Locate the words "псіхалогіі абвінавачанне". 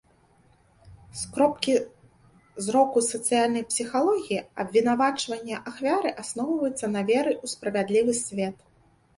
3.73-5.55